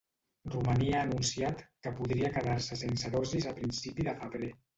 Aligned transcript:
Romania 0.53 0.95
ha 0.99 1.03
anunciat 1.07 1.61
que 1.83 1.93
podria 1.99 2.33
quedar-se 2.39 2.79
sense 2.81 3.13
dosis 3.19 3.47
a 3.53 3.55
principi 3.61 4.09
de 4.11 4.19
febrer. 4.25 4.53